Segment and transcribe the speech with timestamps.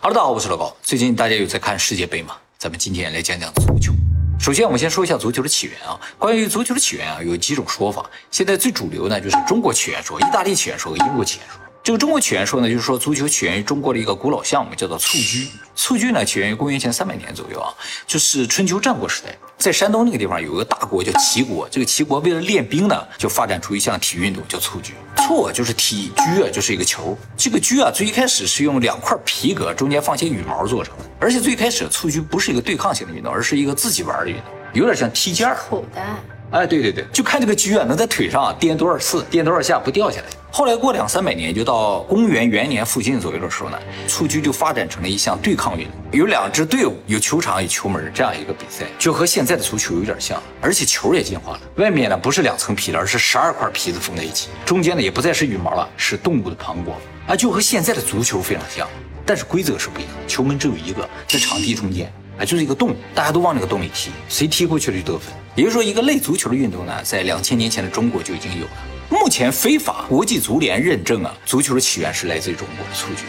[0.00, 0.76] 哈喽，大家好，我是老高。
[0.80, 2.36] 最近大家有在看世界杯吗？
[2.56, 3.92] 咱们今天来讲讲足球。
[4.38, 5.98] 首先，我们先说一下足球的起源啊。
[6.16, 8.08] 关于足球的起源啊，有几种说法。
[8.30, 11.58] 现在最主流呢，就是中国起源说、意大利起源说和英国起源说。
[11.88, 15.48] 这个中国起源说呢，就是说足球起源于中国的一个古老项目，叫做蹴鞠。
[15.74, 17.72] 蹴鞠呢，起源于公元前三百年左右啊，
[18.06, 21.66] 就是春秋战国时代，在山东那个地方有一个大国叫齐国。
[21.70, 24.92] 这个齐国为了练兵呢，就发展出一项体育运动叫蹴鞠。
[25.16, 27.16] 蹴就是踢，鞠啊就是一个球。
[27.38, 35.56] 这个鞠啊，最一开始是用两块皮革中间放些羽毛做成的，而且最开始蹴鞠不是一个对抗性的运动，而是一个自己玩的运动，有点像踢毽儿。
[35.56, 36.06] 口袋。
[36.50, 40.26] 哎，对对对，就看这个鞠啊，能在腿上颠多少次，颠多少下不掉下来。
[40.50, 56.96] 后来过两三百年，就到公元元年附近左右的时候呢，蹴鞠就发展成了一项对抗运动，有两支队伍，有球场，有球门这样一个比赛，就和现在的足球有点像，而且球也进化了，外面呢不是两层皮了，而是十二块皮子缝在一起，中间呢也不再是羽毛了，是动物的膀胱
[57.28, 58.88] 啊，就和现在的足球非常像，
[59.24, 62.10] 但是规则是不一样，球门只有一个，在场地中间。
[62.38, 65.34] 啊，就是一个洞，大家都往那个洞里踢，谁踢过去了就得分。
[65.56, 68.70] 也就是说，一个类足球的运动呢，在两千年前的中国就已经有了。
[69.10, 73.24] 目前非法国际足联认证啊，足球的起源是来自于中国的蹴鞠，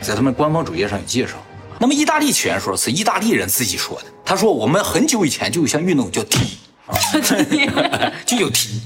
[0.00, 1.34] 在他们官方主页上有介绍。
[1.78, 6.58] 那么意大利起源说是意大利人自己说的，他说我们很久以前就有项运动叫踢。
[8.24, 8.80] 就有踢，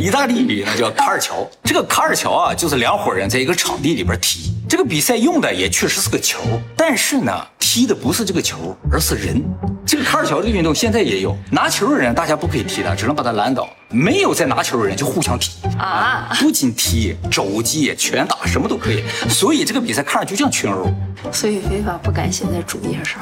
[0.00, 1.46] 意大利语呢叫卡尔乔。
[1.62, 4.54] 这个卡尔乔啊，就是两伙人在一个场地里边踢。
[4.70, 6.38] 这个比赛用的也确实是个球，
[6.76, 9.42] 但是呢，踢的不是这个球，而是人。
[9.84, 13.68] 这个卡尔乔这个运动现在也有，拿球的人大家不可以踢他，只能把他拦倒。
[13.88, 19.02] 没有在拿球的人就互相踢啊，不仅踢，肘击、拳打什么都可以。
[19.28, 20.86] 所以这个比赛看着就像群殴。
[21.32, 23.20] 所以非法不敢写在主页上。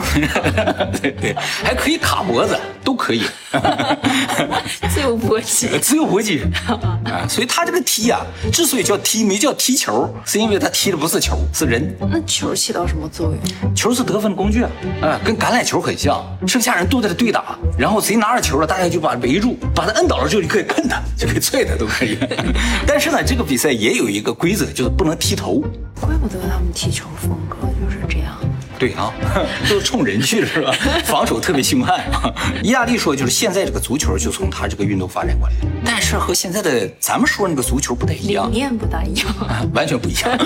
[1.00, 2.54] 对对，还可以卡脖子，
[2.84, 3.22] 都可以。
[4.92, 6.42] 自由搏击， 自由搏击
[7.06, 7.24] 啊！
[7.26, 8.20] 所以他这个踢啊，
[8.52, 11.96] 之所以叫踢，没叫踢球，是因为他踢的不是球，是人。
[12.10, 13.74] 那球起到什么作用？
[13.74, 14.70] 球是得分工具啊，
[15.02, 16.24] 啊，跟橄榄球很像。
[16.46, 22.18] 剩下人都在这对打，然后谁拿着球了，大家就把围住，把他摁倒了之后，就可以碰他，就可以踹他，都可以。
[22.86, 25.62] 但是呢，这个比赛也有一个规则，就是不能踢头。
[26.00, 28.17] 怪不得他们踢球风格就是这样。
[28.78, 29.12] 对啊，
[29.68, 30.72] 都是冲人去的是吧？
[31.04, 32.04] 防守特别凶悍。
[32.62, 39.26] 意大利说就是现在这个足球就从他这个运动发展过来的，但是和现在的咱们说那个足球不太一样，理念不大一样，
[39.74, 40.38] 完全不一样。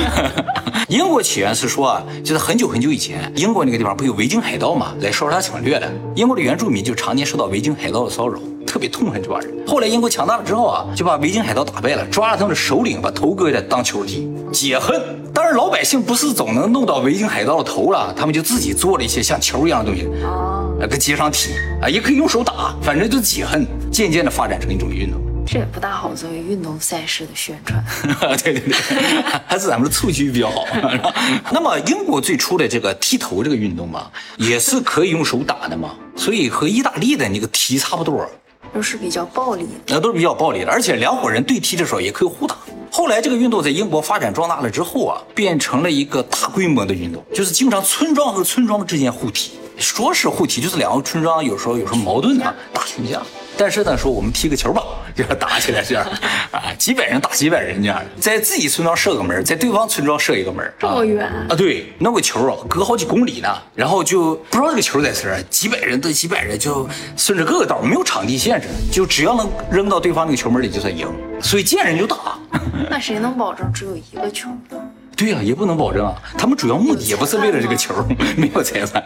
[0.89, 8.39] 英国起源是说啊，就是很久很久以前，英国那个地方不有维京海盗嘛，来烧杀抢掠的，英国的原住民就常年受到维京海盗的骚扰。
[8.67, 9.51] 特别痛恨这帮人。
[9.67, 15.01] 后来英国强大了之后啊，就把维京海盗打败了，抓了他们的首领，把头割下来当球踢，解恨。
[15.35, 23.67] 当然老百姓不是总能弄到维京海盗的头了，他们就自己做了一些像球一样的东西，啊，跟街上踢啊，也可以用手打，反正就解恨。
[23.91, 27.85] 渐渐的发展成一种运动，这也不大好作为运动赛事的宣传。
[28.43, 28.75] 对 对对，
[29.47, 30.65] 还是咱们的蹴鞠比较好。
[31.53, 38.27] 那么英国最初的这个踢头这个运动嘛，也是可以用手打的嘛，所以和意大利的那个踢差不多。
[38.73, 42.57] 都是比较暴力，那都是比较暴力的，而且两伙人对踢的时候也可以互打。
[42.91, 49.53] 后来这个运动在英国发展壮大了之后啊，变成了一个大规模的运动，就是经常村庄和村庄之间互踢。
[49.79, 53.21] 说是互踢，就是两个村庄有时候有什么矛盾啊，打群架。
[53.63, 54.83] 但是呢，说我们踢个球吧，
[55.15, 56.05] 就 要打起来这样
[56.51, 61.55] 啊，几百人打几百人这样，在自己村庄设个门，在对方村庄设一个门，这么远啊？
[61.57, 71.07] 对，弄个球啊，隔好几公里呢，然后就不知道这个球在哪儿，几百人对几百人就顺着各个道，没有场地限制，就只要能扔到对方那个球门里就算赢，
[71.41, 72.17] 所以见人就打。
[72.91, 74.77] 那谁能保证只有一个球呢？
[75.23, 76.21] 对呀，也不能保证啊。
[76.37, 77.95] 他们主要目的也不是为了这个球，
[78.37, 79.05] 没有裁判，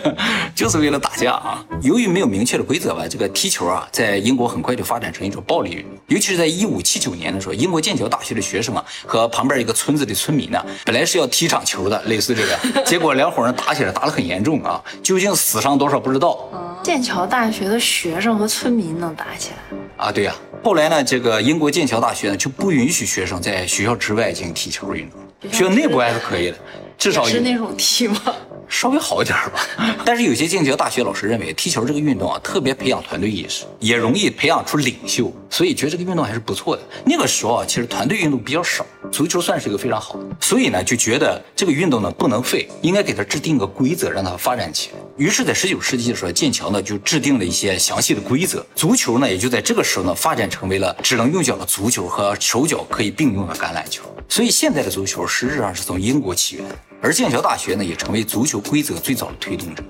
[0.56, 1.62] 就是为了打架啊。
[1.82, 5.90] 由于没有明确的规则吧，这个踢球啊，在英国很快就发展成一种暴力运动。
[6.06, 14.82] 尤其是在一五七九年的时候，英国剑桥大学的学生啊，和旁边一个村子的村民呢，本来是要踢场球的，类似这个， 结果两伙人打起来，打得很严重啊。
[15.02, 16.48] 究竟死伤多少不知道。
[16.82, 20.10] 剑桥大学的学生和村民能打起来啊？
[20.10, 20.34] 对呀。
[20.64, 25.20] 后来呢，这个英国剑桥大学呢，就不允许学生在学校之外进行踢球运动。
[25.42, 26.56] 学校内部还是可以的，
[26.96, 28.20] 至少是那种题吗？
[28.68, 29.60] 稍微好一点吧。
[30.04, 36.82] 但是有些剑桥大学老师认为，踢球这个运动啊，特别培养团队意识，也容易培养出领袖，所以觉得这个运动还是不错的。
[37.04, 44.98] 那个时候啊，其实团队运动比较少，足球算是一个非常好的，所以呢，就觉得这个运动呢不能废，应该给它制定个规则，让它发展起来。
[45.16, 54.04] 于是，在十九世纪的时候，剑桥呢就制定了一些详细的规则，足球呢也就在这个时候呢发展成为了只能用脚的足球和手脚可以并用的橄榄球。
[54.28, 56.64] 所以现在的足球实质上是从英国起源，
[57.00, 59.82] 而剑桥大学呢也成为足球规则最早的推动者。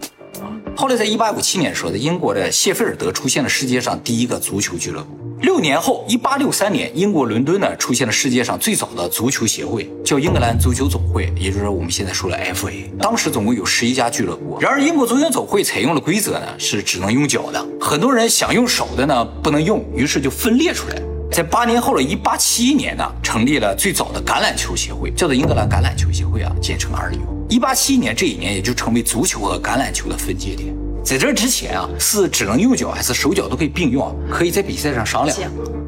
[0.77, 12.85] 后来在一八五七年的时候，在英国的谢菲尔德出现了世界上第一个足球俱乐部，六年后，一八六三年，英国伦敦呢出现了世界上最早的足球协会，叫英格兰足球总会，也就是我们现在说的 FA。
[13.01, 14.57] 当时总共有十一家俱乐部。
[14.61, 21.03] 然而，英国足球总会采用的规则呢是只能用脚的，很多人想用手的呢不能用，于是就分裂出来。
[21.31, 27.19] 在八年后的一八七一年呢，成立了最早的橄榄球协会，叫做英格兰橄榄球协会啊，简称 RU。
[27.49, 30.75] 一八七一年这一年，也就成为足球和橄榄球的分界点。
[31.05, 35.37] 在这之前啊，是只能用脚还是手脚都可以并用，可以在比赛上商量。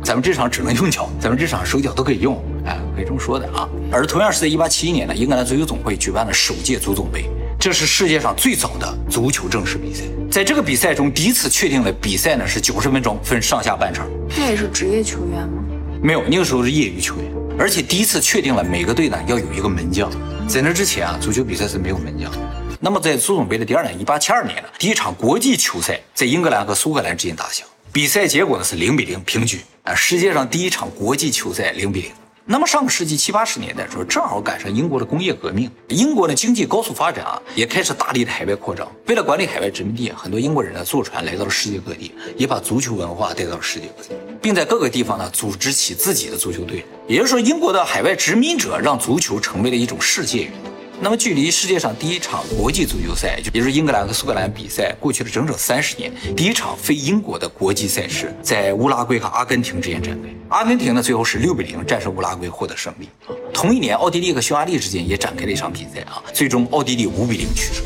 [0.04, 3.68] 咱们这场只能用脚，咱们这场手脚都可以用，哎，可以这么说的啊。
[3.90, 7.24] 而同样是在一八七一年呢，英格兰足球总会举办了首届足总杯，
[7.58, 10.04] 这是世界上最早的足球正式比赛。
[10.30, 14.08] 在这个比赛中，第一次确定了比赛呢是九十分钟，分上下半场。
[14.30, 15.64] 他也是职业球员吗？
[16.00, 17.24] 没有，那个时候是业余球员，
[17.58, 20.08] 而且第一次确定了每个队呢要有一个门将。
[20.46, 22.30] 在那之前啊，足球比赛是没有门将。
[22.78, 32.10] 那么在足总杯的第二年，一八七二年呢，第一场国际球赛在英格兰和苏格兰之间打响，比赛结果呢是零比零平局啊，世界上第一场国际球赛零比零。
[32.52, 38.90] 那么上个世纪七八十年代的时候，正好赶上英国的工业革命，英国的经济高速发展啊，也开始大力的海外扩张。
[39.06, 46.84] 为了管理海外殖民地，很多英国人呢坐船来到了世界各地，也把足球文化带到了世界各地，并在各个地方呢组织起自己的足球队。
[47.06, 50.69] 也就是说，英国的海外殖民者让足球成为了一种世界运动。
[51.02, 56.12] 那么，距离世界上第一场国际足球赛，就也就是英格兰和苏格兰比赛，过去了整整三十年。
[56.36, 60.28] 第一场非英国的国际赛事在乌拉圭和阿根廷之间展开。
[60.50, 63.08] 阿根廷呢，最后是六比零战胜乌拉圭，获得胜利。
[63.50, 67.82] 同一年，奥地利和匈牙利之间也展开了一场比赛啊，最终奥地利五比零取胜。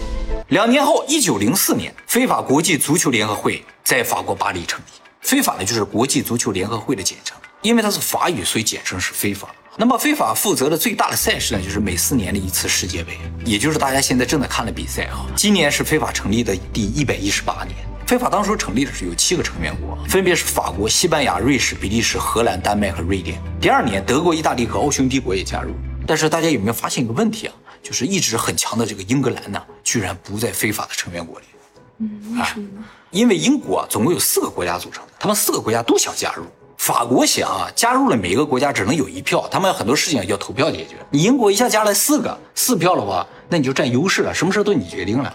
[0.48, 4.84] 两年后，一九零四年，非法国际足球联合会在法国巴黎成立。
[5.20, 9.48] 非法呢，就是国际足球联合会的简称，因为它是法语，所以简称是非法。
[9.78, 15.24] 那么非法负责的最大的赛事呢，就是每四年的一次世界杯，也就是大家现在正在看的比赛啊。
[15.34, 17.74] 今年是非法成立的第一百一十八年。
[18.06, 23.40] 非法当初成立的时候有七个成员国，分别是法国、西班牙、瑞士、比利时、荷兰、丹麦和瑞典。
[23.58, 25.74] 第二年，德国、意大利和奥匈帝国也加入。
[26.06, 27.54] 但是大家有没有发现一个问题啊？
[27.82, 31.46] 就是一直很强的这个英格兰呢，居然不在非法的成员国里。
[32.00, 32.84] 嗯，为什么呢？
[33.10, 36.44] 因为英国啊，总共有四个国家组成的，他们四个国家都想加入。
[36.84, 40.96] 法国想啊，加入了每个国家只能有一票，他们很多事情要投票解决。
[41.08, 45.34] 你英国一下加了四个四票的话，那你就占优势了，什么事都你决定了，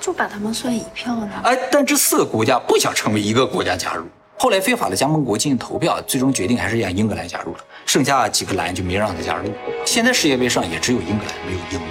[0.00, 1.30] 就把他们算一票呢？
[1.44, 4.06] 哎，但这四个国家不想成为一个国家加入，
[4.40, 9.48] 后来非法的加盟国进行投票，最终决定还是让英格兰加入了，剩下几个蓝就没让他加入。
[9.84, 11.88] 现在世界杯上也只有英格兰没有英国。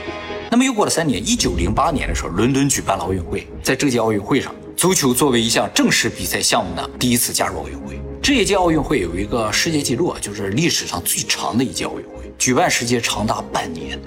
[0.51, 7.97] 那么又过了三年，一九零八年的时候，伦敦举办了奥运会，在这届奥运会上，足球作为一项正式比赛项目呢，第一次加入奥运会。
[8.27, 13.97] 这一届奥运会有一个世界纪录啊，就是历史上最长的一届奥运会，举办时间长达半年。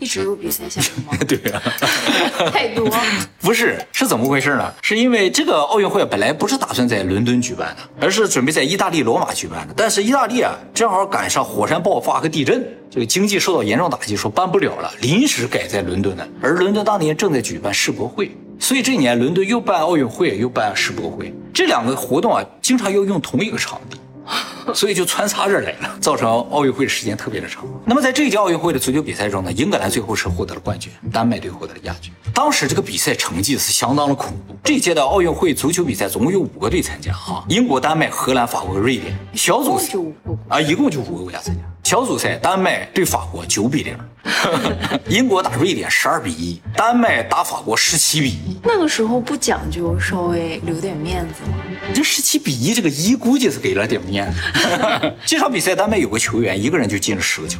[0.00, 1.18] 一直有比赛项目吗？
[1.22, 1.62] 对啊，
[2.50, 2.90] 太多。
[3.40, 4.74] 不是，是怎么回事呢？
[4.82, 9.74] 是因为这个奥运会本来不是打算在伦敦举办的，而是准备在意大利罗马举办的。
[9.76, 16.28] 但是意大利啊，正好赶上火山爆发和地震，这个经济受到严重打击，说办不了了，临时改在伦敦的。
[16.42, 23.98] 而伦敦当年正在举办世博会，所以这一年伦敦又办奥运会又办世博会，这两个活动啊，经常要用同一个场地。
[24.72, 27.64] 所以就穿插着来了，造成奥运会的时间特别的长。
[27.84, 32.12] 那么在这一届奥运会的足球比赛中呢，英格兰最后是获得了冠军，丹麦队获得了亚军。
[32.32, 34.54] 当时这个比赛成绩是相当的恐怖。
[34.62, 39.18] 这一届的奥运会足球比赛总共有五个队参加，哈，英国、丹麦、荷兰、法国瑞典。
[39.34, 39.98] 小组赛
[40.48, 41.62] 啊，一共就五个国家参加。
[41.90, 43.98] 小组赛，丹麦对法国九比零，
[45.10, 48.56] 英国打瑞典十二比一，丹麦打法国十七比一。
[48.62, 51.58] 那个时候不讲究，稍微留点面子吗？
[51.92, 54.38] 这十七比一，这个一估计是给了点面子。
[55.26, 57.58] 这场比赛，丹麦有个球员一个人就进了十个球。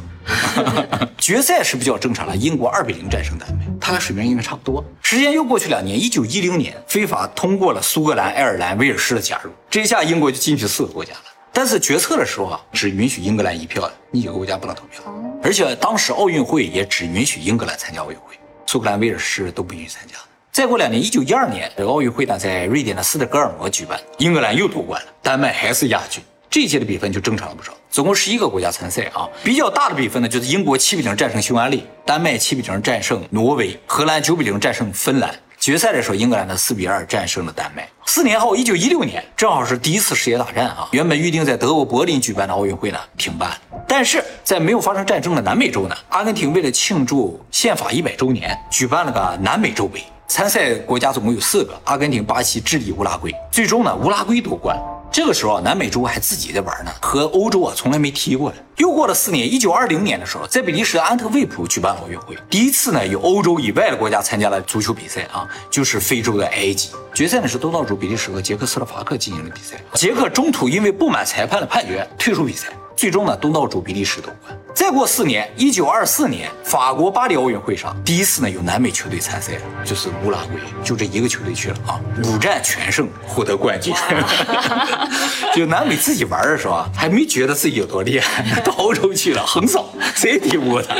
[1.19, 4.81] 决赛是比较正常了，英国二比零战胜丹麦，他俩水平应该差不多。
[5.01, 11.19] 时间又过去两年，一九一零年，非法通过了苏格兰、爱尔兰、威尔士的加入，这一下英国就进去四个国家了。
[11.53, 15.03] 但是决策的时候啊，只允许英格兰一票的，你几个国家不能投票。
[15.43, 20.15] 而且当时奥运会也只允许英格兰参加奥运会，苏格兰、威尔士都不允许参加。
[20.51, 26.23] 再过两年，一九一二年，这个奥运会呢在瑞典的斯德哥尔摩举办，英格兰又夺冠了，丹麦还是亚军。
[26.49, 29.27] 这一届的比分就正常了不少，总共十一个国家参赛啊。
[29.43, 35.33] 比较大的比分呢，就是英国七比零战胜匈牙利，丹麦七比零战胜挪威，荷兰九比零战胜芬兰。
[35.61, 37.87] 决赛的时候，英格兰的四比二战胜了丹麦。
[38.07, 40.89] 四年后，一九一六年，正好是第一次世界大战啊。
[40.91, 43.51] 原本预定在德国柏林举办的奥运会呢，停办。
[43.87, 50.03] 但是在没有发生战争的南美洲呢，阿根廷为了庆祝宪法一百周年，举办了个南美洲杯。
[50.31, 53.35] 参赛国家总共有四个：阿根廷、巴西、智利、乌拉圭。
[53.51, 54.79] 最终呢，乌拉圭夺冠。
[55.11, 58.55] 这个时候啊，南美洲还自己在玩呢，和欧洲啊从来没踢过的。
[58.77, 66.91] 又过了四年，一九二零年的时候，在比利时安特卫普举办奥运会，第一次呢有欧洲以外的国家参加了足球比赛啊，就是非洲的埃及。
[67.13, 72.69] 决赛呢是东道主比利时和捷克斯洛伐克进行的比赛，捷克中途因为不满裁判的判决退出比赛。
[72.95, 74.57] 最终呢，东道主比利时夺冠。
[74.73, 83.93] 再过四年，一九二四年，法国巴黎奥运会上，第一次呢有南美球队参赛，就是乌拉圭，就这一个球队去了啊，五战全胜，获得冠军。
[85.53, 90.95] 就南美自己玩的时候啊，还没觉得自己有多厉害， 到欧洲去了，横扫，谁也敌不过他。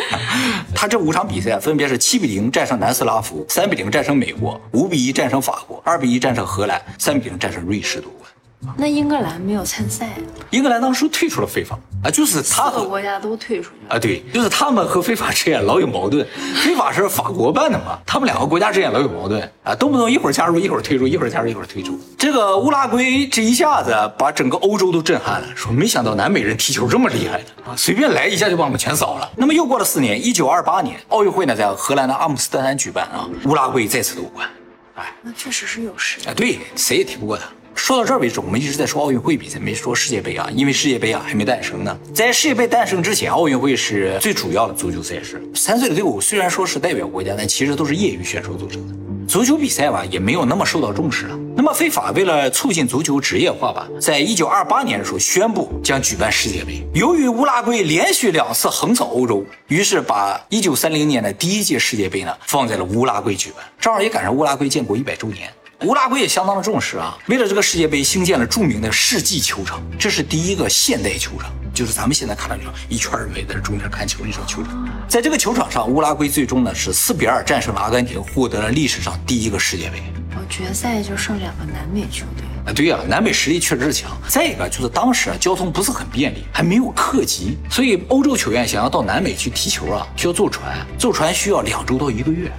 [0.75, 8.30] 他这五场比赛分别是七比零战胜南斯拉夫，三比零战胜美国，五比一战胜法国，二比一战胜荷兰，三比零战胜瑞士夺冠。
[8.77, 10.09] 那英格兰没有参赛，
[10.51, 16.25] 英格兰当时退出了非法啊，就是他四个国家都退出去了啊，对，就是他们和非法之间老有矛盾，
[16.63, 21.99] 非法是法国办的嘛，他们两个国家之间老有矛盾啊，动不动一会儿加入一会儿退出，一会儿加入一会儿退出。
[22.17, 29.27] 这个乌拉圭这一下子把整个欧洲都震撼了，说没想到南美人踢球这么厉害的啊，随便来一下就把我们全扫了。
[29.35, 34.47] 那么又过了四年，一九二八年奥运会呢在荷兰的阿姆斯特丹举办啊，乌拉圭再次夺冠，
[34.95, 37.45] 哎，那确实是有实力啊，对，谁也踢不过他。
[37.75, 41.97] 说到这儿为止，我们一直在说奥运会比赛，没说世界杯啊，因为世界杯啊还没诞生呢。
[42.13, 45.41] 在世界杯诞生之前，奥运会是最主要的足球赛事。
[45.55, 48.95] 参赛的队伍虽然说是代表国家，但其实都是业余选手组成的。
[49.27, 51.39] 足球比赛吧，也没有那么受到重视了。
[51.55, 56.81] 那么，非法为了促进足球职业化吧，在一九二八年的时候宣布将举办世界杯。
[56.93, 65.49] 由于乌拉圭连续两次横扫欧洲，于是把一九三零年的第一届世界杯呢放在了乌拉圭举办，正好也赶上乌拉圭建国一百周年。
[65.83, 74.87] 乌拉圭也相当的重视啊，为了这个世界杯兴建了著名的世纪球场，这是第一个现代球场，就是咱们现在看到这种一圈人围在中间看球那种球场。
[75.07, 79.97] 在这个球场上，乌拉圭最终呢是四比二战胜了阿根廷，获得了历史上第一个世界杯。
[80.35, 84.11] 哦，决赛就剩两个南美球队啊，对呀，南美实力确实是强。
[84.27, 92.51] 再一个就是当时啊交通不是很便利，还没有客机，所以欧洲球员想要到南美去踢球啊，需要坐船，坐船需要两周到一个月。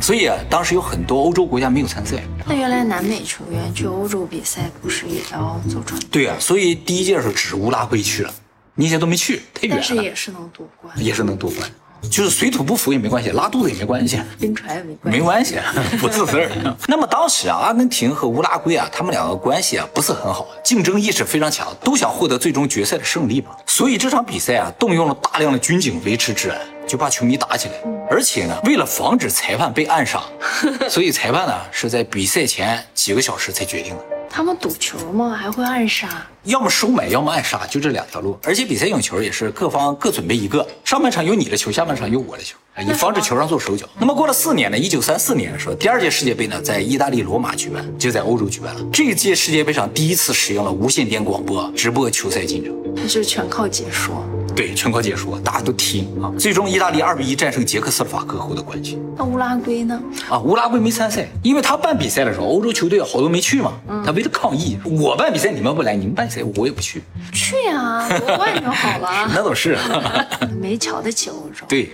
[0.00, 2.22] 所以啊，当时有很多欧洲国家没有参赛。
[2.46, 6.00] 那原来南美球员去欧洲比赛不是也要坐船？
[6.10, 8.32] 对啊，所以第一届的时候只是乌拉圭去了，
[8.74, 9.84] 那些都没去，太远了。
[9.86, 11.70] 但是也是能夺冠，也是能夺冠，
[12.10, 15.58] 就是水土不服也没关系，拉肚子也没关系，冰船也没关系，没关系，
[16.00, 16.76] 不自事儿。
[16.88, 23.50] 那么当时啊，阿根廷和乌拉圭啊，他们两个关系啊不是很好，竞争意识非常强，都想获得最终决赛的胜利嘛。
[23.66, 26.58] 所以这场比赛啊，动用了大量的军警维持治安。
[26.90, 27.74] 就把球迷打起来，
[28.10, 30.20] 而且呢，为了防止裁判被暗杀，
[30.90, 34.04] 所以裁判呢是在比赛前几个小时才决定的。
[34.28, 35.30] 他们赌球吗？
[35.30, 36.08] 还会暗杀？
[36.42, 38.36] 要么收买，要么暗杀，就这两条路。
[38.42, 43.88] 而且比赛用球也是各方各准备一个，上半场有你的球，下半场有我的球，以防止球上做手脚。
[44.00, 48.80] 那么过了四年呢，一九三四年的时候，第二届世界杯呢在意大利罗马举办，就在欧洲举办了。
[48.92, 54.24] 这一届世界杯上第一次使用了无线电广播直播球赛进程，那就全靠解说。
[54.54, 56.30] 对，全靠解说，大家都听啊。
[56.38, 59.00] 最终，意大利二比一战胜捷克斯洛伐克，获得冠军。
[59.16, 60.00] 那乌拉圭呢？
[60.28, 63.72] 啊，乌拉圭没参赛，因为他办比赛的时候，欧洲球队好多没去嘛。
[64.04, 67.02] 他为了抗议，我办比赛你们不来，你们办比赛我也不去。
[67.32, 69.28] 去呀，夺冠就好了。
[69.34, 69.78] 那倒是，
[70.60, 71.64] 没瞧得起欧洲。
[71.68, 71.90] 对，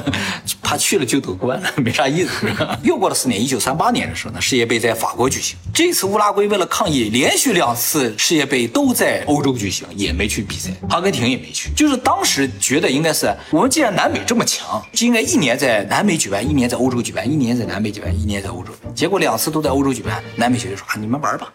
[0.62, 2.46] 怕去了就夺冠了，没啥意思。
[2.82, 5.56] 又过了四年，一九三八年的时候呢，世界杯在法国举行。
[5.74, 10.70] 这次乌拉圭为了抗议，连续两次世界杯都在欧洲举行，也没去比赛。
[10.88, 18.72] 阿根廷也没去，就是当时觉得应该是我们既然南美这么强，就应该一年在南美举办，一年在欧洲举办，一年在南美举办，一年在欧洲。
[18.94, 21.52] 结果两次都在欧洲举办，南美球队说啊，你们玩吧，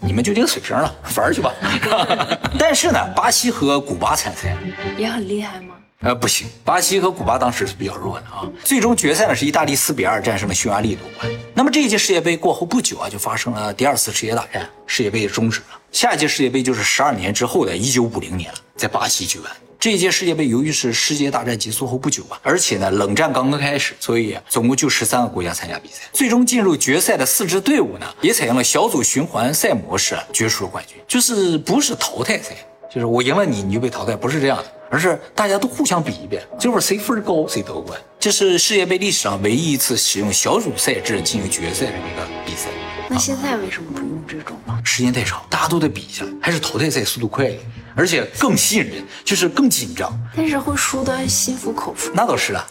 [0.00, 1.52] 你们就这个水平了，玩去吧。
[2.58, 4.56] 但是呢，巴西和古巴参赛
[4.96, 5.74] 也很厉害吗？
[6.00, 8.46] 呃，不行，巴西和古巴当时是比较弱的啊。
[8.62, 11.28] 最终决赛呢是意大利四比二战胜了匈牙利夺冠。
[11.54, 15.78] 那么这一届世界杯过后不久啊，就发生了第二次世界大战，世界杯也终止了。
[15.90, 19.50] 下一届世界杯就是十二年之后的一九五零年了，在巴西举办。
[19.80, 26.00] 这一届世界杯由于是世界大战结束后不久啊，而且呢冷战刚刚开始，所以总共就十三个国家参加比赛。
[26.12, 30.96] 最终进入决赛的四支队伍呢，也采用了小组循环赛模式，决出了冠军。
[31.06, 32.56] 就是不是淘汰赛，
[32.92, 37.98] 就是我赢了你，你就被淘汰，不是这样的，而是大家都互相比一遍，最后谁分高谁得冠。
[38.18, 42.68] 这是世界杯历史上唯一一次使用小组赛制进行决赛的一个比赛。
[43.10, 44.78] 那现在为什么不用这种了？
[44.84, 47.60] 时间太长，大家都得比一下，还是淘汰赛速度快一点，
[47.94, 50.12] 而且更吸引人，就是更紧张。
[50.36, 52.10] 但是会输得心服口服。
[52.12, 52.66] 那倒是啊，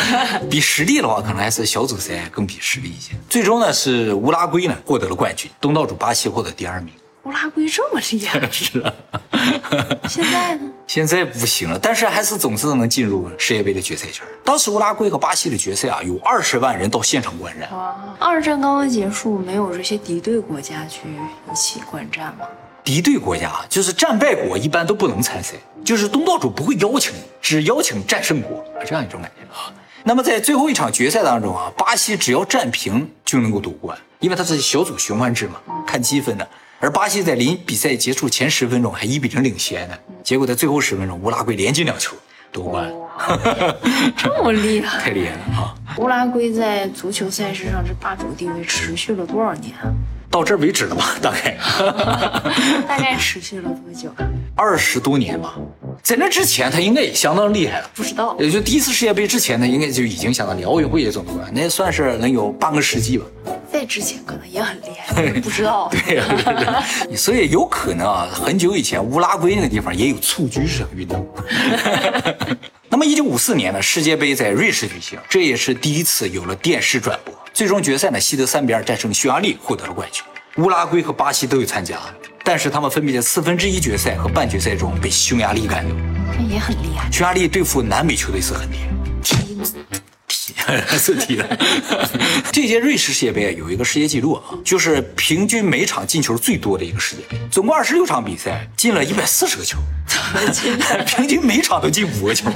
[0.48, 3.12] 比实力的话，可能还是小组赛更比实力一些。
[3.28, 6.94] 最终呢，是乌拉圭呢获得了冠军，东道主巴西获得第二名。
[7.24, 8.92] 乌拉圭这么厉害， 是啊，
[10.08, 10.70] 现在呢？
[10.88, 14.26] 现在不行了，但是还是总是能进入世界杯的决赛圈。
[14.44, 17.70] 当时乌拉圭和巴西的决赛啊，有二十万人到现场观战。
[17.72, 21.00] 哇，二战刚刚结束，没有这些敌对国家去
[21.50, 22.46] 一起观战吗？
[22.82, 29.72] 敌对国家就是战败国，一般都不能参赛，就是东道主不会邀请你，只邀请战胜国，这样一种感觉啊。
[30.02, 36.46] 那么在最后一场决赛当中啊，巴西只要战平就能够夺冠，因为它是小组循环制嘛，看积分的。
[36.82, 42.16] 而巴西在临比赛结束前十分钟还一比零领先呢，结果在最后十分钟，乌拉圭连进两球
[42.50, 42.90] 夺冠，
[44.16, 45.74] 这么厉害， 太厉害了啊！
[45.98, 49.94] 乌拉圭在足球赛事上这霸主地位持续了多少年啊？
[50.28, 51.14] 到这儿为止了吧？
[51.22, 51.56] 大概
[52.88, 54.12] 大概持续了多久？
[54.56, 55.54] 二十多年吧。
[56.02, 57.88] 在那之前，他应该也相当厉害了。
[57.94, 60.68] 不知道，也就第一次世界杯之前，他应该就已经相当厉害。
[60.68, 63.24] 奥运会也总夺冠，那算是能有半个世纪吧。
[63.82, 65.90] 在之前可能也很厉害，不知道。
[66.06, 66.84] 对呀，
[67.16, 71.28] 所以有可能啊，很久以前乌拉圭那个地方也有蹴鞠这项运动。
[72.88, 77.34] 那么，一九五四年呢，世界杯在瑞士举行，这也是第一次有了电视转播。
[77.52, 80.22] 最终决赛呢，西德三比二战胜匈牙利，获得了冠军。
[80.58, 81.98] 乌拉圭和巴西都有参加，
[82.44, 85.96] 但是他们分别在四分之一决赛和半决赛中被匈牙利干掉。
[86.38, 87.10] 那也很厉害。
[87.10, 90.01] 匈牙利对付南美球队是很厉害，
[90.40, 90.80] 踢吗？
[90.88, 91.58] 踢是踢的。
[92.52, 99.78] 这届瑞士世界杯有一个世界纪录啊，就是平均每场进球最多的一个世界杯，总共二十六场比赛进了一百四十个球，
[101.06, 102.50] 平均每场都进五个球。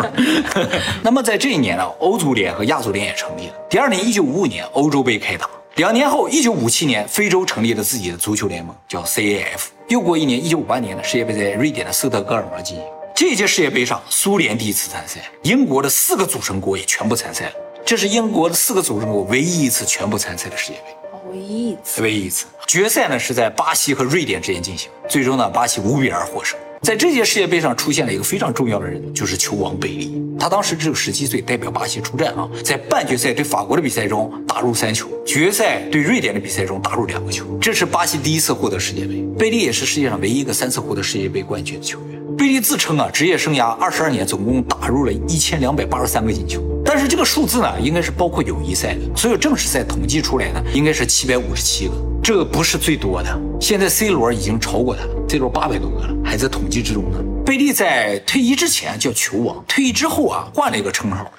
[1.02, 3.54] 那么在这一年呢，欧足联和亚足联也成立了。
[3.68, 5.48] 第二年，一九五五年欧洲杯开打。
[5.76, 9.66] 两年后，一九五七年，非洲成立了自己的足球联盟，叫 CAF。
[9.88, 12.84] 又过一年，一九五八年呢世界杯在瑞典的斯德哥尔摩进行。
[13.14, 17.52] 这届世界杯上，苏联第一次参赛，英国的四个组成国也全部参赛了。
[17.86, 20.96] 这是英国的四个组织国唯一一次全部参赛的世界杯，
[21.30, 22.46] 唯一一次，唯一一次。
[22.66, 26.58] 决赛呢是在巴西和瑞典之间进行，最终呢，巴西五比二获胜。
[26.82, 30.20] 在这届世界杯上出现了一个非常重要的人，就是球王贝利。
[30.36, 37.46] 他当时只有十七岁，代表巴西出战啊，在半决赛对法国的比赛中打入三球，决赛对瑞典的比赛中打入两个球。
[37.60, 42.15] 这是巴西第一次获得世界杯，贝利也是世界上唯一一个三次获得世界杯冠军的球员。
[42.36, 46.60] 贝利自称啊，职业生涯二十二年，总共打入了一千两百八十三个进球。
[46.84, 53.40] 但是这个数字呢，应该是包括友谊赛的，所有正式赛统计出来呢，应该是七百五十七个，这不是最多的。
[53.58, 57.18] 现在 C 罗已经超过他了，C 罗八百多个了，还在统计之中呢。
[57.44, 61.32] 贝利在退役之前叫球王，退役之后啊，换了一个称号，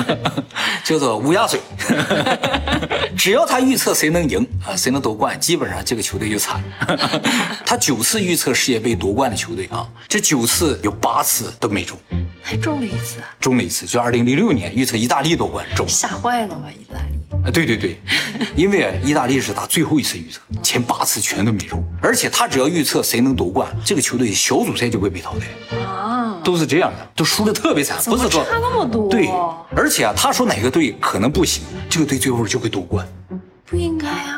[0.84, 1.60] 叫做乌鸦嘴。
[3.16, 6.62] 只要他预测谁能赢啊，谁能夺冠，基本上这个球队就惨。
[7.64, 11.98] 他九次预测世界杯夺冠的球队啊，这九次有八次都没中，
[12.42, 17.19] 还中了一次，中了一次，就二零零六年预测意大利夺冠中，吓坏了吧意大利。
[17.44, 17.98] 啊，对对对，
[18.54, 29.08] 因为意大利是他最后一次预测，前八次全都没中，而且他只要预测谁能夺冠，这个球队小组赛就会被淘汰啊，都是这样的，都输的特别惨，不是说差那么多？
[29.08, 29.28] 对，
[29.74, 33.06] 而且啊，他说哪个队可能不行，这个队最后就会夺冠，
[33.64, 34.29] 不应该啊，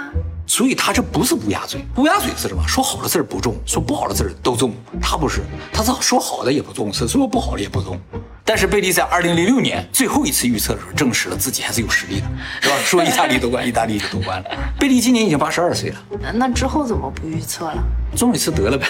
[0.52, 2.62] 所以他这不是乌鸦嘴，乌鸦嘴是什么？
[2.68, 5.40] 说好的事儿不中，说不好的事儿都中，他不是，
[5.72, 7.98] 他是说好的也不中，是说不好的也不中。
[8.44, 12.26] 但是贝利在二零零六年最后一次预测的时候，证实了自己还是有实力的，
[12.60, 12.74] 是吧？
[12.84, 14.50] 说意大利夺冠，意大利就夺冠了。
[14.78, 15.96] 贝利今年已经八十二岁了，
[16.34, 17.82] 那之后怎么不预测了？
[18.14, 18.86] 中一次得了呗，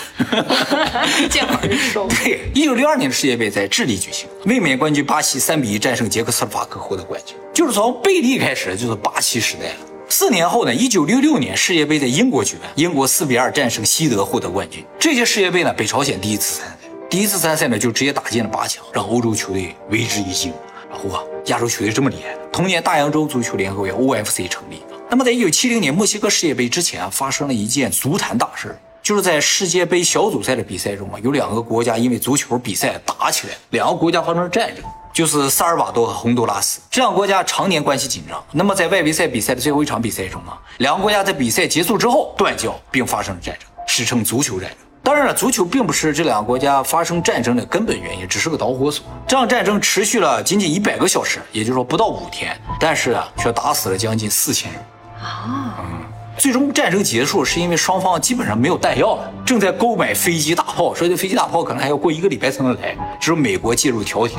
[1.30, 2.08] 见好就收。
[2.24, 9.91] 对，一九六二年的世界杯在智利举行，卫冕冠军巴西三比一战胜捷克斯洛伐克获得冠军，就是从贝利开始就是巴西时代了。
[10.14, 14.84] 四年后呢，一九六六年世界杯在英国举办，英国四比二战胜西德获得冠军。
[15.00, 16.76] 这届世界杯呢，北朝鲜第一次参赛。
[17.08, 20.52] 第一次参赛呢，就直接打进了八强，让欧洲球队为之一惊。
[20.90, 22.36] 然后啊，亚洲球队这么厉害。
[22.52, 24.82] 同年，大洋洲足球联合会 （OFC） 成立。
[25.08, 36.80] 那么，在一九七零年墨西哥世界杯之前啊，发生了一件足坛大事，就是在世界杯小组赛的比赛中啊，有两个国家因为足球比赛打起来，两个国家发生了战争，就是萨尔瓦多和洪都拉斯。
[36.90, 38.42] 这两个国家常年关系紧张。
[38.52, 44.78] 那么，在外围赛比赛的最后一场比赛中啊，两个国家在比赛结束之后断交，并发生了战争，史称足球战争。
[45.04, 49.04] 当然了，足球并不是这两个国家发生战争的根本原因，只是个导火索。
[49.26, 54.80] 这场战争持续了仅仅一百个小时，也就是说不到五天，但是啊，却打死了将近四千人。
[55.20, 56.00] 啊，嗯，
[56.38, 64.38] 最终战争结束是因为双方基本上没有弹药了，正在购买飞机大炮，说这飞机大炮可能还要过一个礼拜才能来，只有美国介入调停，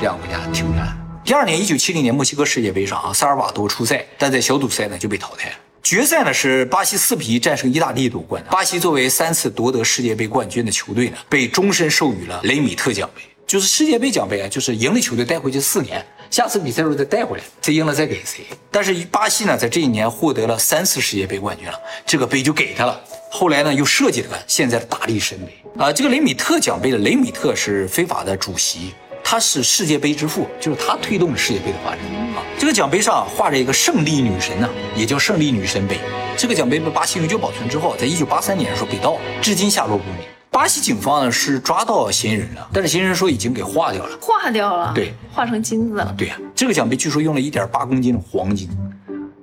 [0.00, 0.96] 这两个国家停战。
[1.22, 5.54] 第二年，一九七零年墨西哥世界杯上啊，萨尔瓦多出赛，但在小组赛呢就被淘汰了。
[5.82, 8.42] 决赛呢是巴西四比一战胜意大利夺冠。
[8.50, 13.20] 巴西作为三次夺得世界杯冠军的球队呢，被终身授予了雷米特奖杯。
[13.46, 18.46] 就是世界杯奖杯啊，就是赢了球队带回去四年，下次比赛时候再带回来，再赢了再给谁。
[18.70, 22.98] 但是巴西呢，在这一年获得了三次世界杯冠军了，这个杯就给他了。
[23.30, 25.92] 后来呢，又设计了个现在的大力神杯啊。
[25.92, 32.00] 这个雷米特奖杯的雷米特是非法的主席，他是世界杯之父，就是他推动了世界杯的发展
[32.34, 32.42] 啊。
[32.58, 35.98] 这个奖杯上画着一个胜利女神呢，也叫胜利女神杯。
[36.36, 40.26] 这个奖杯被巴西永久保存之后，在一九八三年的时候被盗了，至今下落不明。
[40.50, 44.18] 巴西警方呢是抓到嫌疑人了，但是嫌疑人说已经给化掉了。
[44.20, 46.14] 化掉了，对，化成金子了。
[46.18, 48.68] 对呀，这个奖杯据说用了一点八公斤的黄金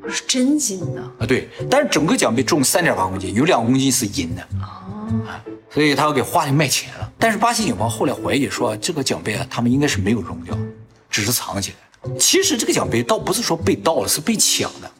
[0.09, 5.07] 是真金的啊，对，但是整个奖杯重三点八公斤，有两公斤是银的哦，
[5.69, 7.06] 所以他要给化掉卖钱了。
[7.19, 10.57] 但是巴西警方后来怀疑说，这个奖杯啊，他们应该是没有扔掉，
[11.09, 11.77] 只是藏起来。
[12.17, 14.91] 其实这个奖杯倒不是说被盗了，是被抢的。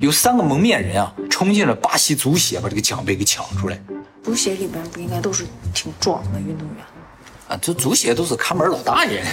[0.00, 3.78] 有三个蒙面人啊，冲进了巴西足协，把这个奖杯给抢出来。
[4.22, 6.84] 足协里边不应该都是挺壮的运动员
[7.48, 7.58] 啊？
[7.60, 9.24] 这足协都是看门老大爷。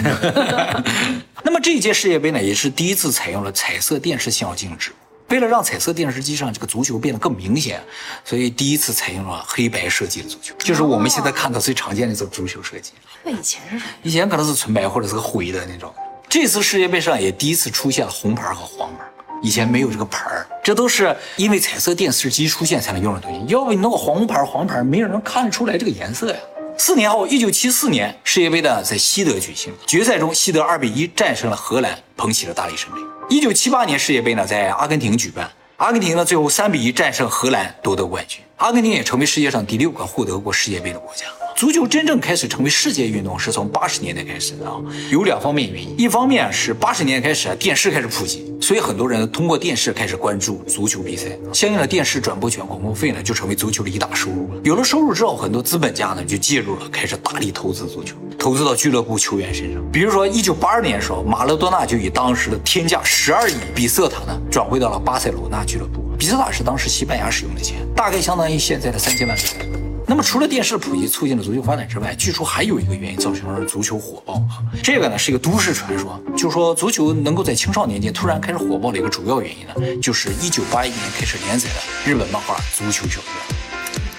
[1.43, 4.91] 那么这一届世界杯呢，也是第一次采用了彩色电视信号静止。
[5.33, 7.81] 为了让彩色电视机上这个足球变得更明显，
[8.23, 12.91] 所以第一次采用了黑白设计的足球，就是我们现在看到最常见的这种足球设计。
[13.23, 13.83] 那以前是？
[14.03, 15.91] 以前可能是纯白或者是个灰的那种。
[16.29, 19.03] 这次世界杯上也第一次出现了红牌和黄牌。
[19.41, 23.43] 以前没有这个牌儿，这都是因为彩色电视机出现才能用的东西。
[23.51, 26.37] 要不你弄个黄牌黄牌，没人能看得出来这个颜色呀。
[26.77, 32.97] 四年后，一九七四年世界杯呢在西德举行，决赛中西德二比一战胜了荷兰，捧起了大力神杯。
[33.29, 41.25] 一九七八年世界杯呢在阿根廷举办，阿根廷呢最后三比一战胜荷兰夺得冠军，阿根廷也成为世界上第六个获得过世界杯的国家。
[41.63, 44.75] 足球真正开始成为世界运动是从八十年代开始的啊，
[45.09, 54.59] 有两方面原因，一方面是八十年代开始啊电视开始普及，所以很多人通过电视开始关注足球比赛，相应的电视转播权广告费呢就成为足球的一大收入了。
[54.65, 59.81] 有了收入之后，很多资本家呢就介入了，开始大力投资足球，投资到俱乐部球员身上。
[59.89, 69.92] 比如说一九八二年的时候，马勒多纳就以当时的天价十二亿比塞塔呢转会到了巴塞罗那俱乐部，比塞塔是当时西班牙使用的钱，大概相当于现在的三千万美元。
[70.05, 74.61] 那么，除了电视普及促进了足球发展之外，据说还有一个原因造成了足球火爆啊。
[74.83, 83.25] 这个呢是一个都市传说，就说足球能够在青少年间突然开始火爆的一个主要原因呢，就是一九八一年开始连载的日本漫画《足球小将》。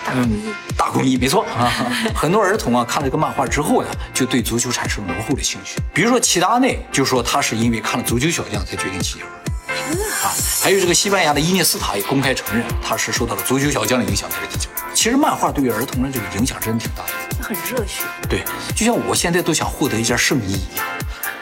[0.06, 0.42] 大公益，
[0.76, 1.72] 大公益，没错啊。
[2.14, 5.80] 很多儿童啊看了这个漫画之后呢，就对足球产生了浓厚的兴趣。
[5.92, 10.32] 比如说齐达内就说他是因为看了《足球小将》才决定踢球的啊。
[10.62, 14.70] 还有这个西班牙的伊涅斯塔也公开承认他是受到了《足球小将》的影响才踢球。
[14.94, 18.04] 其实漫画对于儿童的这个影响真的挺大的，很热血。
[18.28, 20.86] 对，就像我现在都想获得一件圣衣一样。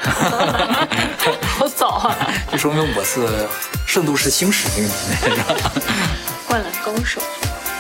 [1.59, 2.17] 好早啊！
[2.51, 3.21] 就说明我是
[3.87, 5.55] 《圣斗士星矢》那个年代。
[6.49, 7.21] 灌篮高手。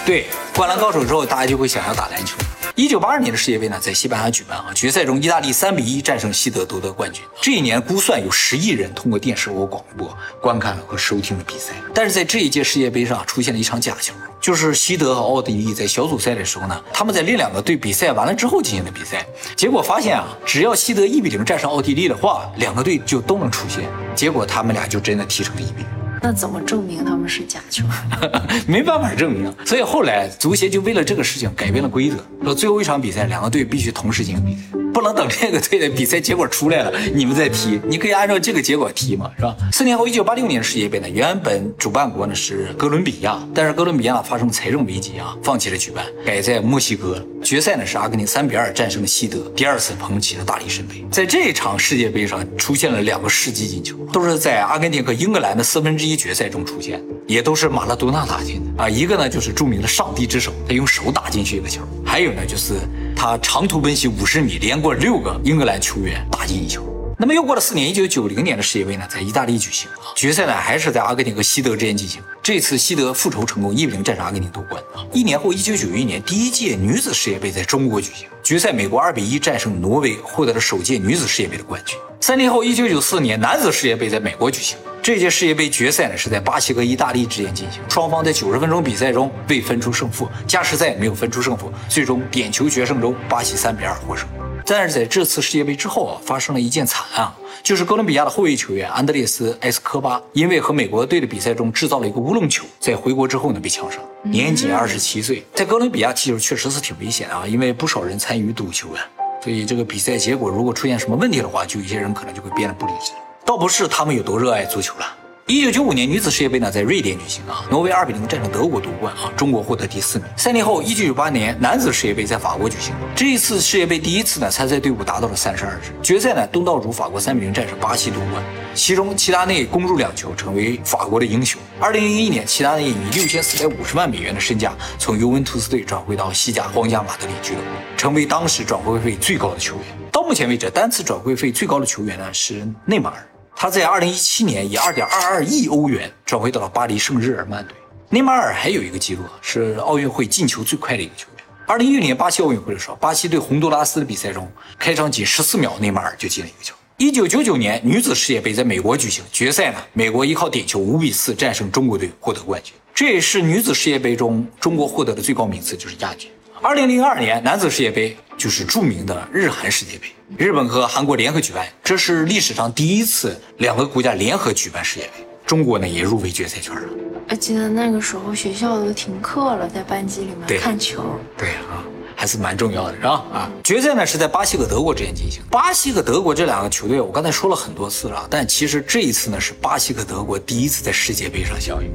[0.06, 2.36] 对，灌篮高手之后，大家就会想要打篮球。
[2.74, 7.22] 一九八二年的世界杯呢，在西班牙举办啊，决赛中意大利三比一战胜西德夺得冠军。
[7.40, 11.72] 这一年估算有十亿人通过电视和广播观看了和收听了比赛。
[11.92, 19.24] 但是在这一届世界杯上出现了一场假球，就是西德和奥地利在小组赛的时候呢，他们在另两个队比赛完了之后进行的比赛，
[19.54, 23.84] 结果发现啊，只要西德一比零战胜奥地利的话，两个队就都能出线。
[24.16, 26.01] 结果他们俩就真的踢成了一比零。
[26.22, 27.84] 那怎么证明他们是假球？
[28.66, 34.60] 没办法证明，所以后来足协就为了这个事情改变了规则，说最后一场比赛两个队必须同时进行比赛。
[34.94, 37.80] 不能等这个队的比赛结果出来了，你们再踢。
[37.88, 39.56] 你可以按照这个结果踢嘛，是吧？
[39.72, 47.26] 四年后，一九八六年世界杯呢，原本主办国呢是哥伦比亚，但是哥伦比亚发生财政危机啊，放弃了举办，改在墨西哥。
[47.42, 51.04] 决赛呢是阿根廷三比二战胜了西德，第二次捧起了大力神杯。
[51.10, 58.88] 在这场世界杯上出现了两个世纪进球，都是在阿根廷和英格兰的四分之一决赛中出现，也都是马拉多纳打进的啊。
[58.88, 62.74] 一个呢就是著名的上帝之手，他用手打进去一个球，还有呢就是。
[63.14, 66.82] 他长途奔袭五十米，连过六个英格兰球员，打进一球。
[67.22, 72.20] 那么又过了四年，一九九零年的世界杯呢，在意大利举行啊，决赛呢还是在阿根廷和西德之间进行。
[72.42, 75.06] 这次西德复仇成功，一比零战胜阿根廷夺冠啊。
[75.12, 81.96] 一年后，一九九一年第一届女子世界杯在中国举行，决赛美国二比一战胜挪威，获得了首届女子世界杯的冠军。
[82.20, 84.76] 三年后，一九九四年男子世界杯在美国举行。
[85.00, 94.26] 这届世界杯决赛呢是在巴西和意大利之间进行，双方在九十分钟比赛中未分出胜负，加时赛没有分出胜负，最终点球决胜中巴西三比二获胜。
[94.66, 105.44] 但是在这次世界杯之后啊，发生了一件惨案，就是哥伦比亚的后卫球员安德烈斯埃斯科巴因为和美国队的比赛中制造了一个乌龙球，在回国之后呢被枪杀，年仅二十七岁。
[105.54, 109.00] 在哥伦比亚踢球确实是挺危险啊，因为不少人参与赌球啊，
[109.42, 113.12] 所以这个比赛结果如果出现什么问题的话，就有些人可能就会变得不理智。
[113.44, 115.06] 倒不是他们有多热爱足球了，
[115.48, 120.26] 一九九五年女子世界杯呢在瑞典举行啊，挪威二比零战胜德国夺冠啊，中国获得第四名。
[120.36, 125.90] 三年后，一九九八年男子世界杯在法国举行，这一次世界杯第一次呢参赛队伍达到了三十二支。
[126.00, 128.42] 决赛呢，东道主法国三比零战胜巴西夺冠，
[128.74, 131.60] 其中齐达内攻入两球，成为法国的英雄。
[131.80, 139.84] 二零零一年，齐达内以六千四百五十万美元的身价从尤文图斯队转会到西甲皇家马德里俱乐部，成为当时转会费最高的球员。
[140.12, 143.26] 到目前为止，单次转会费最高的球员呢是内马尔。
[143.54, 147.76] 他在二零一七年以二点二二亿欧元转会到了巴黎圣日耳曼队。
[148.10, 151.44] 内马尔还有一个记录，是奥运会进球最快的一个球员。
[151.66, 156.74] 二零一六年巴西奥运会的时候，巴西对洪都拉斯的比赛中，开场仅十四秒，内马尔就进了一个球。
[156.98, 162.74] 一九九九年女子世界杯在美国举行，决赛呢，美国依靠点球五比四战胜中国队，获得冠军。
[162.94, 166.30] 这也是女子世界杯中中国获得的最高名次，就是亚军。
[166.60, 175.26] 二零零二年男子世界杯就是著名的日韩世界杯，日本和韩国联合举办，这是历史上第一次两个国家联合举办世界杯。
[175.44, 176.82] 中国呢也入围决赛圈了。
[177.28, 181.02] 我记得那个时候学校都停课了，在班级里面看球。
[181.36, 181.84] 对啊，
[182.16, 183.10] 还是蛮重要的，是吧？
[183.32, 185.42] 啊，决赛呢是在巴西和德国之间进行。
[185.50, 191.90] 巴西和德国这两个球队，我刚才说了很多次了，但其实这一次呢是巴西和德国第一次在世界杯上相遇。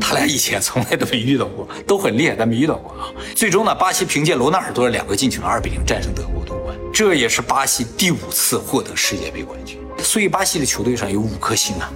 [0.00, 3.06] 他俩以前从来都没遇到过，都很厉害，但没遇到过啊。
[3.36, 6.59] 最终呢，巴西凭借罗纳尔多的两个进球，二比零战胜德国夺冠，
[6.92, 9.78] 这也是巴西第五次获得世界杯冠军。
[10.02, 11.92] 所以巴西的球队上有五颗星啊，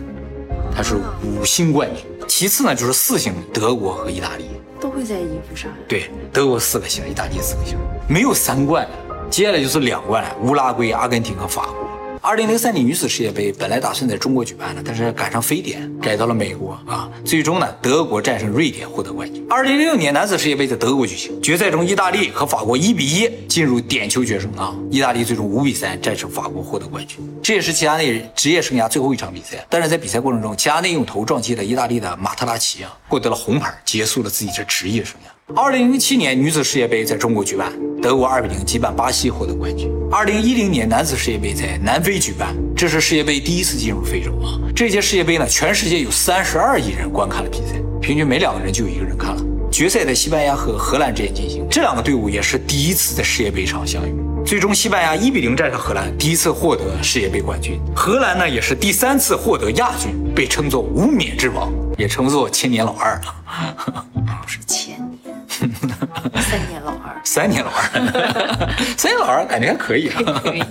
[0.75, 2.05] 他是五星冠军。
[2.29, 4.47] 其次呢，就是四星，德国和意大利
[4.81, 5.71] 都会在衣服上。
[5.87, 7.79] 对，德国四个星，意大利四个星，
[8.09, 8.89] 没有三冠。
[9.31, 11.89] 接下来就是两冠，乌拉圭、阿根廷和法国。
[12.27, 17.07] 二零零三年女子世界杯本来打算在中国举办的，但是赶上非典，改到了美国啊。
[17.23, 19.45] 最终呢，德国战胜瑞典获得冠军。
[19.47, 24.75] 二零零六年男子世界杯在德国举行，决赛中意大利和法国一比一进入点球决胜啊。
[24.91, 27.19] 意大利最终五比三战胜法国获得冠军。
[27.43, 29.63] 这也是齐达内职业生涯最后一场比赛。
[29.69, 35.34] 但是在比赛过程中，齐达内用头撞击了意大利的马特拉齐啊，获得了红牌，结束了自己的职业生涯。
[35.53, 39.93] 二零零七年女子世界杯在中国举办，德国二比零击败巴西获得冠军。
[40.11, 44.57] 二零一零年男子世界杯在南非举办，这是世界杯第一次进入非洲啊。
[44.75, 49.45] 这届世界杯呢，全世界有三十二亿人观看了比赛，平均每两个人就有一个人看了。
[49.71, 54.15] 决赛在西班牙和荷兰之间进行，这两个队伍也是第一次在世界杯上相遇。
[54.47, 57.79] 最终，西班牙一比零战胜荷兰，第一次获得世界杯冠军。
[57.95, 64.07] 荷兰呢，也是第三次获得亚军，被称作无冕之王，也称作千年老二了。
[64.43, 65.14] 不 是千年。
[65.49, 70.09] 三年老二，三年老二， 三年老二感觉还可以。
[70.43, 70.63] 可以。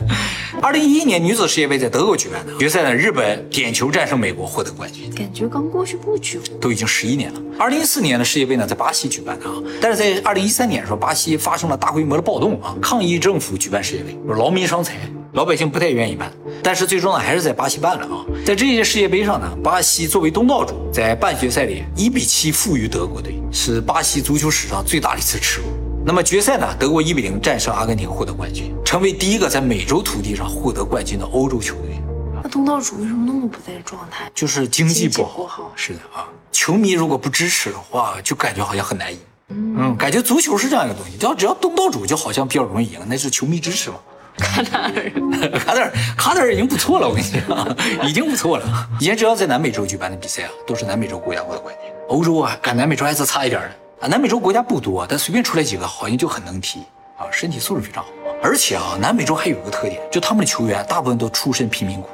[0.62, 5.10] 二零一一年女子世界杯在德国举办的决赛呢，日本点球战胜美国获得冠军。
[5.14, 7.42] 感觉刚过去不久，都已经十一年了。
[7.60, 14.94] 二零一四年的世界杯呢，在巴西举办的啊，但是在二零一三年的时候，巴西发生了大规模的暴动啊，抗议政府举办世界杯，劳民伤财，
[15.34, 16.32] 老百姓不太愿意办。
[16.62, 18.24] 但是最终呢，还是在巴西办了啊。
[18.46, 25.68] 在这届世界杯上呢，巴西作为东道主，在半决赛里一比七负于德国队，是巴西足球史上最大的一次耻辱。
[26.06, 31.98] 那么决赛呢，德国一比零战胜阿根廷，获得冠军，成为第一个在美洲土地上获得冠军的欧洲球队。
[32.44, 34.30] 那东道主为什么那么不在状态？
[34.36, 35.48] 就是经济不好。
[35.48, 35.72] 好。
[35.78, 39.20] 是的啊，球迷如果不支持的话，就感觉好像很难赢。
[39.48, 43.96] 嗯，感觉足球是这样一个东西，只要只要东道主就好像比较容易赢，那是球迷支持嘛。
[44.38, 48.88] 卡塔尔，卡塔尔，卡塔尔已经不错了，我跟你讲，已经不错了。
[49.00, 51.92] 以前只要在南美洲举办的比赛啊，都是南美洲国家获得冠军。
[52.10, 53.68] 欧洲啊，赶南美洲还是差一点的
[54.02, 54.08] 啊。
[54.08, 56.80] 南美洲国家不多，但随便出来几个，好像就很能踢
[57.18, 58.10] 啊，身体素质非常好。
[58.42, 62.10] 而且啊，南美洲还有一个特点，就他们的球员大部分都出身贫民窟。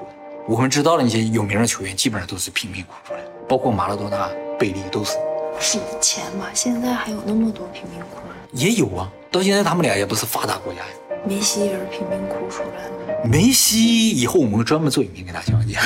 [0.47, 5.15] 我们知道的那些有名的球员，基本上都是贫民窟出来的，包括马拉多纳、贝利都是。
[5.59, 8.17] 是以前嘛，现在还有那么多贫民窟？
[8.51, 10.85] 也有啊，到现在他们俩也不是发达国家呀。
[11.27, 13.27] 梅西也是贫民窟出来的。
[13.27, 15.77] 梅西以后我们专门做影片给大家讲解。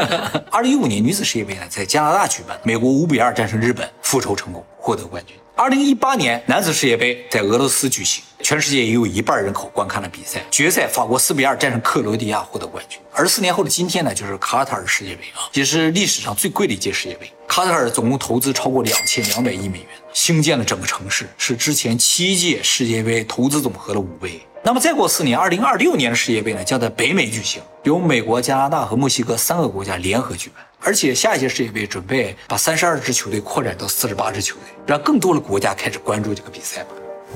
[0.50, 5.36] 二零一五年女子世界杯呢，在加拿大举办，美国五比二战胜日本，复仇成功，获得冠军。
[5.54, 10.40] 二零一八年男子世界杯在俄罗斯举行，全世界也有一半人口观看了比赛。
[10.50, 12.98] 决赛法国四比二战胜克罗地亚，获得冠军。
[13.12, 17.30] 而四年后的今天呢，就是卡塔尔世界杯啊，也是历史上最贵的一届世界杯。
[17.46, 24.40] 卡塔尔总共投资超过两千两百亿美元，兴建了整个城市，是之前七届世界杯投资总和的五倍。
[24.64, 30.64] 那么再过四年，二零二六年的世界杯呢，将在北美举行，由美国、加拿大和墨西哥三个国家联合举办。
[30.80, 36.90] 而且下一届世界杯准备把三十二支球队扩展到四十八支球队，让更多的国家开始关注这个比赛吧。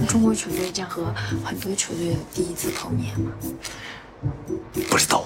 [0.08, 1.04] 中国球队将和
[1.44, 3.32] 很多球队第一次碰面吗？
[4.88, 5.24] 不知道，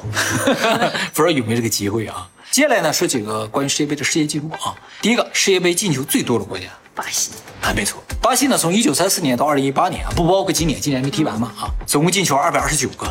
[1.13, 2.29] 不知道有没有这个机会啊。
[2.51, 4.75] 接下来呢，说几个关于世界杯的世界纪录啊。
[5.03, 6.65] 第一个，世界杯进球最多的国家，
[6.97, 7.31] 巴西。
[7.61, 13.07] 啊，没错，巴西呢，从一九三四年到二零一八年啊，不包括今年，今年没踢完嘛啊，总共进球二百二十九个。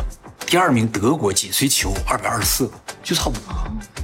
[0.46, 2.72] 第二名德国紧随其后二百二十四个，
[3.02, 3.42] 就差不多。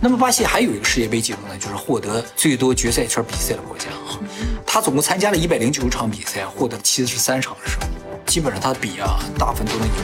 [0.00, 4.18] 那么巴西还有一个世界杯记录呢，就是获得最多决赛圈比赛的国家啊。
[4.66, 7.94] 他总共参加了一百零九场比赛，获得七十三场的胜利，
[8.26, 9.94] 基本上他比啊大部分都能赢。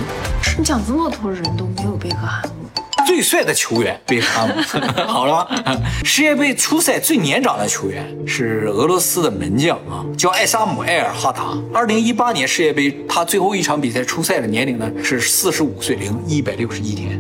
[0.57, 4.55] 你讲这么多人都没有贝克汉姆，最帅的球员贝克汉姆，
[5.09, 5.81] 好了吧？
[6.05, 11.57] 世界杯初赛最年长的球员是俄罗斯的门将啊，叫艾萨姆·埃尔哈达。
[11.73, 17.19] 二零一八年世界杯他最后一场比赛初赛的年龄呢是四十五岁零一百六十一天。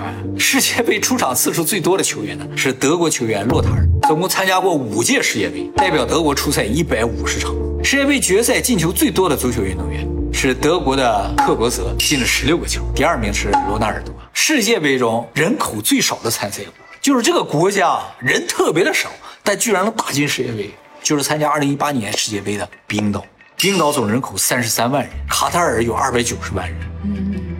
[0.00, 7.52] 哎世界杯出场次数最多的球员呢是德国球员洛塔尔，总共参加过五届世界杯，代表德国出赛一百五十场。
[7.82, 14.14] 世界杯决赛进球最多的足球运动员是德国的克罗泽，进了十六个球，第二名是罗纳尔多。
[14.32, 19.08] 世界杯中人口最少的参赛国，就是这个国家人特别的少，
[19.42, 20.70] 但居然能打进世界杯，
[21.02, 23.24] 就是参加二零一八年世界杯的冰岛。
[23.56, 26.78] 冰岛总人口三十三万人，卡塔尔有二百九十万人，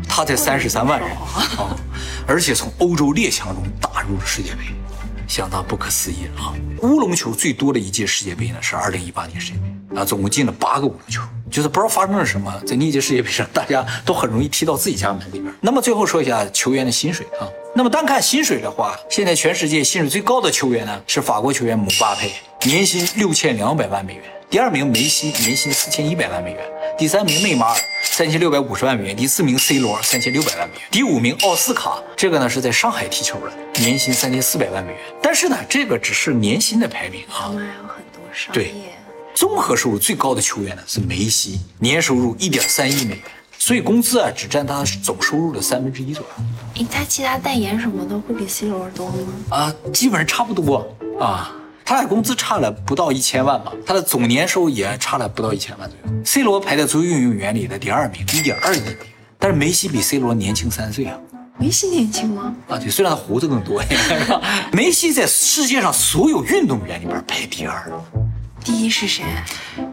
[0.08, 1.10] 他才三十三万人
[1.58, 1.76] 啊，
[2.26, 4.60] 而且从欧洲列强中打入了世界杯，
[5.26, 6.54] 相当不可思议了啊！
[6.82, 11.20] 乌龙球最多的一届世界杯呢是二零一八年世界杯啊，总共进了八个乌龙球，
[11.50, 15.52] 就是不知道发生了什么，在那届世界杯上，大家都很容易踢到自己家门里边。
[15.60, 22.32] 那么最后说一下球员的薪水啊，那么单看薪水的话，现在全世界薪水最高的球员呢是法国球员姆巴佩，
[22.62, 24.22] 年薪六千两百万美元。
[24.50, 26.60] 第二名梅西年薪四千一百万美元，
[26.96, 35.00] 第三名内马尔三千六百五十万美元，第四名 C 罗三千六百万美元，第五名奥斯卡，这个呢是在上海踢球的，年薪三千四百万美元。
[35.20, 38.97] 但是呢，这个只是年薪的排名啊，他们还有很多商对业。
[39.38, 43.22] 综合收入最高的球员呢是梅西，年收入一点三亿美元，
[43.56, 49.14] 所以工资啊只占他总收入的三分之一左右诶，他其他代言什么的会比 C 罗多吗？
[49.50, 50.84] 啊，基本上差不多
[51.20, 51.54] 啊。
[51.84, 56.24] 他俩工资差了不到一千万吧，他的总年收也差了不到一千万左右。
[56.24, 58.98] C 罗排在足球运动员里的第二名，一点二亿美元，
[59.38, 61.16] 但是梅西比 C 罗年轻三岁啊。
[61.60, 62.52] 梅西年轻吗？
[62.68, 64.40] 啊，对，虽然他胡子更多， 一点
[64.72, 67.88] 梅西在世界上所有运动员里边排第二，
[68.68, 69.24] 第一是谁？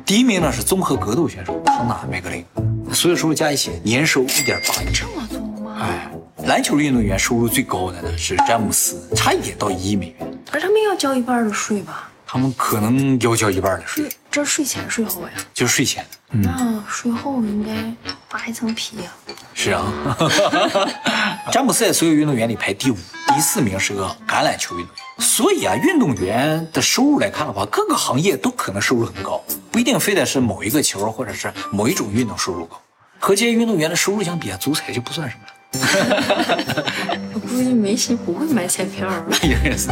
[0.06, 2.46] 第一名呢是综合格斗选手康纳梅格林，
[2.94, 4.88] 所有收入加一起年收一点八亿。
[4.94, 5.78] 这么多吗？
[5.80, 6.12] 哎，
[6.46, 12.12] 篮球运动员收入最高的呢是詹姆斯，差一点到一亿美元，可是他们要交一半的税吧？
[12.28, 15.30] 他们可能要交一半的税，这税前税后呀？
[15.54, 16.38] 就是税前的。
[16.38, 17.72] 那税后应该
[18.28, 19.04] 扒一层皮呀、
[19.54, 19.86] 是啊，
[21.50, 22.98] 詹姆斯在所有运动员里排第五，
[23.34, 25.05] 第四名是个橄榄球运动员。
[25.18, 32.80] 所以啊，运动员的收入来看的话，各个行业都可能收入很高，不一定非得是某一个球或者是某一种运动收入高。
[33.20, 35.52] 和这些运动员的收入相比啊，足彩就不算什么了。
[37.34, 39.26] 我估计梅西不会买彩票吧？
[39.44, 39.90] 也是。